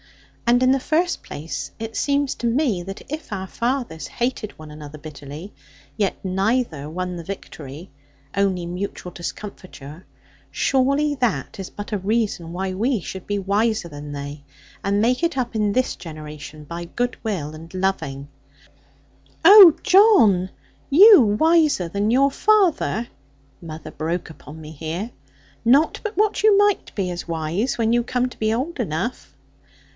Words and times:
And 0.47 0.61
in 0.63 0.71
the 0.71 0.79
first 0.81 1.21
place 1.23 1.71
it 1.79 1.95
seems 1.95 2.35
to 2.35 2.47
me 2.47 2.83
that 2.83 3.03
if 3.07 3.31
our 3.31 3.45
fathers 3.47 4.07
hated 4.07 4.51
one 4.59 4.71
another 4.71 4.97
bitterly, 4.97 5.53
yet 5.95 6.17
neither 6.25 6.89
won 6.89 7.15
the 7.15 7.23
victory, 7.23 7.89
only 8.35 8.65
mutual 8.65 9.13
discomfiture; 9.13 10.05
surely 10.49 11.15
that 11.21 11.59
is 11.59 11.69
but 11.69 11.93
a 11.93 11.99
reason 11.99 12.51
why 12.51 12.73
we 12.73 12.99
should 12.99 13.27
be 13.27 13.39
wiser 13.39 13.87
than 13.87 14.11
they, 14.11 14.43
and 14.83 15.01
make 15.01 15.23
it 15.23 15.37
up 15.37 15.55
in 15.55 15.71
this 15.71 15.95
generation 15.95 16.63
by 16.65 16.85
goodwill 16.85 17.53
and 17.53 17.73
loving' 17.75 18.27
'Oh, 19.45 19.77
John, 19.83 20.49
you 20.89 21.21
wiser 21.21 21.87
than 21.87 22.11
your 22.11 22.31
father!' 22.31 23.07
mother 23.61 23.91
broke 23.91 24.29
upon 24.31 24.59
me 24.59 24.71
here; 24.71 25.11
'not 25.63 26.01
but 26.03 26.17
what 26.17 26.41
you 26.43 26.57
might 26.57 26.93
be 26.95 27.09
as 27.11 27.27
wise, 27.27 27.77
when 27.77 27.93
you 27.93 28.03
come 28.03 28.27
to 28.27 28.39
be 28.39 28.51
old 28.53 28.79
enough.' 28.81 29.33